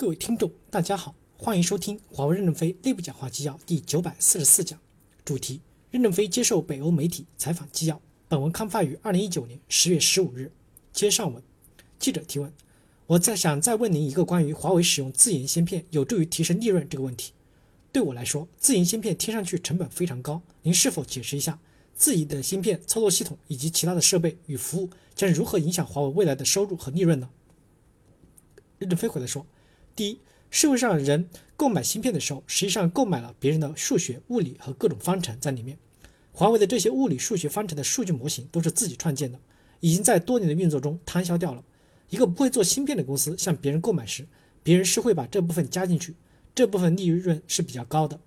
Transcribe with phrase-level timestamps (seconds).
[0.00, 4.80] 各位听众，大家好，欢迎收听华为任正非内部讲话纪要第九百四十四讲，
[5.26, 5.60] 主题：
[5.90, 8.00] 任正非接受北欧媒体采访纪要。
[8.26, 10.50] 本文刊发于二零一九年十月十五日。
[10.90, 11.42] 接上文，
[11.98, 12.50] 记者提问：
[13.08, 17.34] 我在想再问您一个关于华为使用自研芯片有助于提升利润这个问题。
[17.92, 21.58] 对我来说，自研芯片听上去成本非常高，您是否解释一下
[21.94, 27.28] 自己的芯片操作系统以及其他的设备与服务将如何影响华为未来的收入和利润呢？
[28.78, 29.44] 任正非回答说。
[30.00, 30.18] 第一，
[30.50, 35.76] 社会上人购买芯片的时候，实际上购买了别人的数学、物理和各种方程在里面。
[36.32, 39.38] 华为的这些物理、数学方程的数据模型都是自己创建的，
[39.80, 41.62] 已经在多年的运作中摊销掉了。
[42.08, 44.26] 一个不会做芯片的公司向别人购买时，
[44.62, 46.14] 别人是会把这部分加进去，
[46.54, 48.18] 这部分利润是比较高的。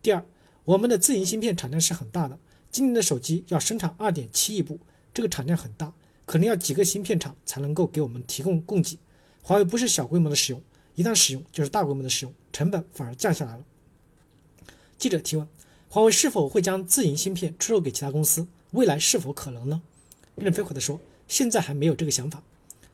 [0.00, 0.24] 第二，
[0.64, 2.38] 我们的自营芯片产量是很大的，
[2.70, 4.78] 今年的手机要生产二点七亿部，
[5.12, 5.92] 这个产量很大，
[6.24, 8.96] 可能要几个芯片厂才能够给我们提供供给。
[9.42, 10.62] 华为不是小规模的使用。
[10.98, 13.62] 一旦使用，就是大规模的使用，成本反而降下来了。
[14.98, 15.46] 记者提问：
[15.88, 18.48] 华为是否会将自营芯片出售给其他公司？
[18.72, 19.80] 未来是否可能呢？
[20.34, 22.42] 任飞回答说：现在还没有这个想法。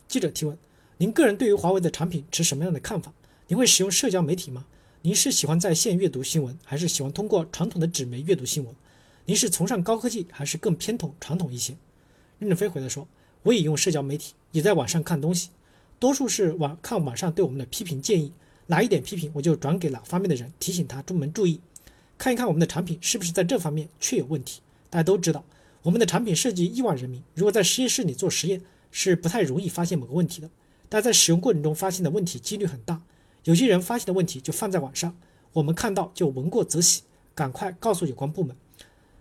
[0.07, 0.59] 记者提问：
[0.99, 3.11] 您个人对于华为的产品持什么样的看法？
[3.49, 4.67] 您会使用社交媒体吗？
[5.01, 8.75] 您是喜欢在线阅读新闻，还是喜欢通过传统的纸媒阅读新闻？
[9.25, 11.75] 您是崇尚高科技，还是更偏统传统一些？
[12.39, 13.09] 任正非回答说：
[13.45, 15.49] 我也用社交媒体，也在网上看东西。
[15.99, 18.33] 多数是网看网上对我们的批评建议，
[18.67, 21.61] 哪一点批评我就转给哪方面的人，提醒他专门注意，
[22.19, 24.61] 看一看我们的产品是不是在这方面确有问题。
[24.91, 25.45] 大家都知道，
[25.83, 30.51] 我们的产品涉及亿万人民，如果在实验室里做实验是不太容易发现某个问题的，
[30.89, 33.01] 但在使用过程中发现的问题几率很大。
[33.45, 35.17] 有些人发现的问题就放在网上，
[35.53, 37.03] 我们看到就闻过则喜，
[37.35, 38.55] 赶快告诉有关部门，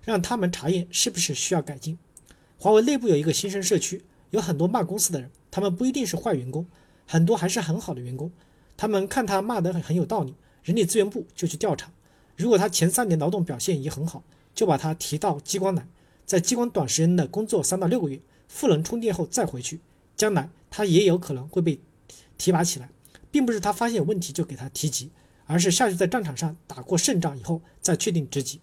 [0.03, 1.97] 让他们查验是不是需要改进。
[2.57, 4.03] 华为内部有一个新生社区。
[4.33, 6.65] 有很多骂公司的人，他们不一定是坏员工，
[7.05, 8.31] 很多还是很好的员工。
[8.75, 11.91] 他们看他骂得很很有道理，人力资源部就去调查。
[12.35, 14.23] 如果他前三年劳动表现也很好，
[14.55, 15.87] 就把他提到激光来，
[16.25, 19.79] 在激光短时间的工作三到六个月，赋能充电后再回去，
[20.15, 21.79] 将来他也有可能会被
[22.39, 22.89] 提拔起来，
[23.29, 25.11] 并不是他发现有问题就给他提级，
[25.45, 28.59] 而是下去在战场上打过胜仗以后再确定职级。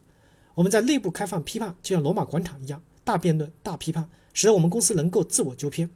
[0.56, 4.10] 我们在内部开放批判，就像罗马广场一样，大辩论、大批判。
[4.32, 5.88] 使得我们公司能够自我纠偏。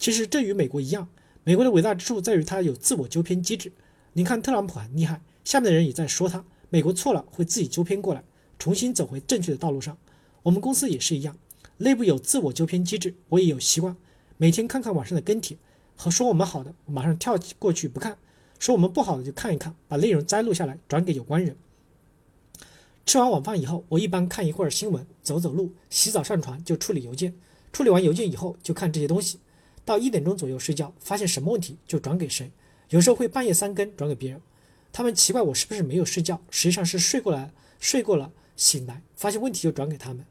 [0.00, 1.06] 其实这与美国一样，
[1.44, 3.70] 美国的伟大之处在于它有自我纠偏机制。
[4.14, 8.24] 你看特朗普很厉害，下面的人也在说他，美国错了会自己纠偏过来，
[8.58, 9.98] 重新走回正确的道路上。
[10.42, 11.36] 我们公司也是一样，
[11.76, 13.14] 内部有自我纠偏机制。
[13.28, 13.94] 我也有习惯，
[14.38, 15.58] 每天看看网上的跟帖
[15.94, 18.14] 和说我们好的，马上跳过去不看；
[18.58, 21.54] 说我们不好的就看一看，把内容摘录下来转给有关人。
[23.04, 27.34] 吃完晚饭以后，我一般看一会儿新闻，走走路，洗澡上床就处理邮件。
[27.70, 29.38] 处理完邮件以后，就看这些东西，
[29.84, 32.50] 到一点钟左右睡觉，发现什么问题就转给谁。
[32.90, 34.40] 有时候会半夜三更转给别人，
[34.92, 40.24] 他们奇怪我是不是没有睡觉，实际上是睡过来，睡过了醒来，发现问题就转给他们。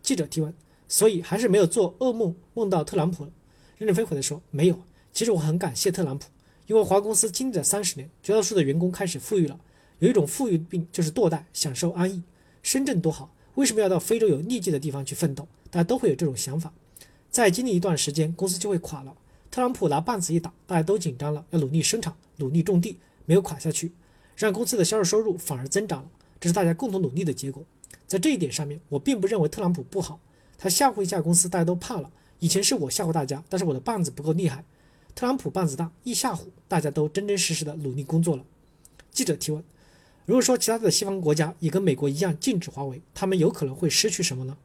[0.00, 0.54] 记者提问：
[0.88, 3.28] 所以还是没有做噩梦，梦到特朗普？
[3.76, 4.80] 任正非回答说：没有。
[5.12, 6.26] 其实我很感谢特朗普，
[6.66, 9.58] 因为华公司经历了三十年，绝大多数的员工开始富裕了。
[9.98, 12.22] 有一种富裕病就是堕代，享受安逸。
[12.62, 15.48] 深圳多好，为什么要到非洲有痢疾的地方去奋斗？
[15.70, 16.72] 大家都会有这种想法，
[17.38, 19.14] 再经历一段时间，公司就会垮了。
[19.48, 23.92] 特朗普拿棒子一打，大家都紧张了，要努力生产，努力种地，没有垮下去，
[24.34, 26.10] 让公司的销售收入反而增长了，
[26.40, 27.62] 这是大家共同努力的结果。
[28.08, 30.18] 在这一点上面，我并不认为特朗普不好，
[30.58, 32.10] 他吓唬一下公司，大家都怕了。
[32.40, 34.64] 以前是我吓唬大家，但是我的棒子不够厉害，
[35.14, 38.44] 特朗普棒子大，一吓唬，大家都真真实实的努力工作了。
[39.12, 39.62] 记者提问：
[40.26, 44.56] 如果说其他的西方国家也跟美国一样禁止华为，他们有可能会失去什么呢？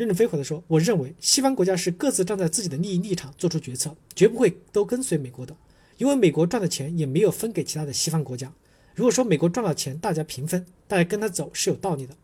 [0.00, 5.54] 任正非回答说：“我认为西方国家是各自站在自己的利益立场做出决策，绝不会都跟随美国的，
[5.98, 8.50] 因为美国赚的钱也没有分给其他的西方国家。
[8.94, 12.16] 如果说美国赚了钱，大家平分，大家跟他走是有道理的。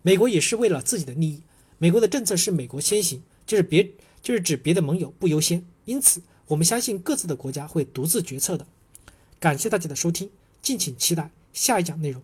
[0.00, 1.42] 美国也是为了自己的利益，
[1.76, 3.90] 美国的政策是美国先行，就是别
[4.22, 5.62] 就是指别的盟友不优先。
[5.84, 8.66] 因此，我们相信各自的国家会独自决策的。
[9.38, 10.30] 感谢大家的收听，
[10.62, 12.22] 敬请期待下一讲内容。”